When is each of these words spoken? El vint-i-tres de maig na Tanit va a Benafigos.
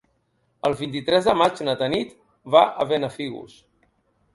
El 0.69 0.75
vint-i-tres 0.79 1.29
de 1.29 1.37
maig 1.43 1.63
na 1.69 1.77
Tanit 1.85 2.19
va 2.57 2.67
a 2.85 2.93
Benafigos. 2.95 3.61